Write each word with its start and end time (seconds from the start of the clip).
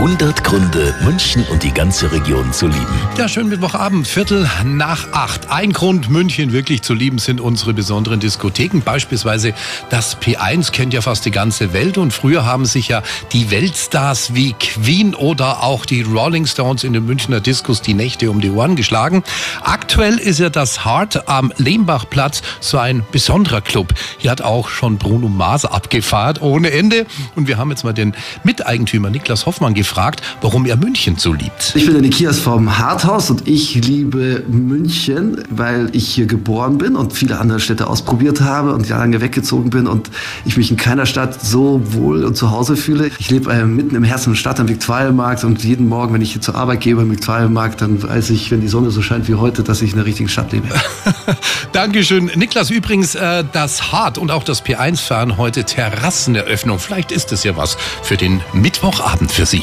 100 0.00 0.44
Gründe, 0.44 0.94
München 1.04 1.44
und 1.50 1.62
die 1.62 1.74
ganze 1.74 2.10
Region 2.10 2.54
zu 2.54 2.68
lieben. 2.68 2.86
Ja, 3.18 3.28
schönen 3.28 3.50
Mittwochabend, 3.50 4.08
Viertel 4.08 4.48
nach 4.64 5.12
acht. 5.12 5.50
Ein 5.50 5.74
Grund, 5.74 6.08
München 6.08 6.54
wirklich 6.54 6.80
zu 6.80 6.94
lieben, 6.94 7.18
sind 7.18 7.38
unsere 7.38 7.74
besonderen 7.74 8.18
Diskotheken. 8.18 8.80
Beispielsweise 8.80 9.52
das 9.90 10.16
P1 10.16 10.72
kennt 10.72 10.94
ja 10.94 11.02
fast 11.02 11.26
die 11.26 11.30
ganze 11.30 11.74
Welt 11.74 11.98
und 11.98 12.14
früher 12.14 12.46
haben 12.46 12.64
sich 12.64 12.88
ja 12.88 13.02
die 13.34 13.50
Weltstars 13.50 14.34
wie 14.34 14.54
Queen 14.54 15.14
oder 15.14 15.62
auch 15.62 15.84
die 15.84 16.00
Rolling 16.00 16.46
Stones 16.46 16.82
in 16.82 16.94
den 16.94 17.04
Münchner 17.04 17.40
Diskos 17.40 17.82
die 17.82 17.92
Nächte 17.92 18.30
um 18.30 18.40
die 18.40 18.48
Ohren 18.48 18.76
geschlagen. 18.76 19.22
Aktuell 19.60 20.16
ist 20.16 20.38
ja 20.38 20.48
das 20.48 20.82
Hart 20.82 21.28
am 21.28 21.52
Lehmbachplatz 21.58 22.40
so 22.60 22.78
ein 22.78 23.04
besonderer 23.12 23.60
Club. 23.60 23.92
Hier 24.16 24.30
hat 24.30 24.40
auch 24.40 24.70
schon 24.70 24.96
Bruno 24.96 25.28
Mars 25.28 25.66
abgefahrt 25.66 26.40
ohne 26.40 26.70
Ende 26.70 27.04
und 27.36 27.48
wir 27.48 27.58
haben 27.58 27.68
jetzt 27.68 27.84
mal 27.84 27.92
den 27.92 28.14
Miteigentümer 28.44 29.10
Niklas 29.10 29.44
Hoffmann 29.44 29.74
gefragt, 29.74 29.89
warum 30.40 30.66
er 30.66 30.76
München 30.76 31.16
so 31.18 31.32
liebt. 31.32 31.72
Ich 31.74 31.84
bin 31.84 31.94
der 31.94 32.02
Nikias 32.02 32.38
vom 32.38 32.78
Harthaus 32.78 33.30
und 33.30 33.46
ich 33.48 33.74
liebe 33.74 34.44
München, 34.48 35.42
weil 35.50 35.88
ich 35.92 36.08
hier 36.08 36.26
geboren 36.26 36.78
bin 36.78 36.96
und 36.96 37.12
viele 37.12 37.38
andere 37.38 37.60
Städte 37.60 37.86
ausprobiert 37.86 38.40
habe 38.40 38.74
und 38.74 38.88
lange 38.88 39.20
weggezogen 39.20 39.70
bin 39.70 39.86
und 39.86 40.10
ich 40.44 40.56
mich 40.56 40.70
in 40.70 40.76
keiner 40.76 41.06
Stadt 41.06 41.40
so 41.42 41.80
wohl 41.92 42.24
und 42.24 42.36
zu 42.36 42.50
Hause 42.50 42.76
fühle. 42.76 43.10
Ich 43.18 43.30
lebe 43.30 43.52
äh, 43.52 43.64
mitten 43.64 43.94
im 43.94 44.04
Herzen 44.04 44.30
der 44.30 44.36
Stadt 44.36 44.60
am 44.60 44.68
Viktualienmarkt 44.68 45.44
und 45.44 45.64
jeden 45.64 45.88
Morgen, 45.88 46.14
wenn 46.14 46.22
ich 46.22 46.32
hier 46.32 46.40
zur 46.40 46.54
Arbeit 46.54 46.80
gehe 46.80 46.96
beim 46.96 47.10
Viktualienmarkt, 47.10 47.80
dann 47.80 48.02
weiß 48.02 48.30
ich, 48.30 48.50
wenn 48.50 48.60
die 48.60 48.68
Sonne 48.68 48.90
so 48.90 49.02
scheint 49.02 49.28
wie 49.28 49.34
heute, 49.34 49.62
dass 49.62 49.82
ich 49.82 49.90
in 49.90 49.96
der 49.96 50.06
richtigen 50.06 50.28
Stadt 50.28 50.52
lebe. 50.52 50.68
Dankeschön. 51.72 52.30
Niklas, 52.34 52.70
übrigens, 52.70 53.14
äh, 53.14 53.44
das 53.52 53.92
Hart 53.92 54.18
und 54.18 54.30
auch 54.30 54.44
das 54.44 54.64
P1 54.64 55.00
fahren 55.00 55.36
heute 55.36 55.64
Terrasseneröffnung. 55.64 56.78
Vielleicht 56.78 57.12
ist 57.12 57.32
es 57.32 57.44
ja 57.44 57.56
was 57.56 57.76
für 58.02 58.16
den 58.16 58.40
Mittwochabend 58.52 59.30
für 59.32 59.46
Sie. 59.46 59.62